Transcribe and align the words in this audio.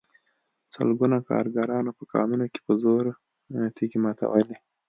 سلګونو 0.73 1.17
کارګرانو 1.29 1.91
په 1.97 2.03
کانونو 2.13 2.45
کې 2.53 2.59
په 2.65 2.73
زور 2.81 3.05
تېږې 3.75 3.99
ماتولې 4.03 4.57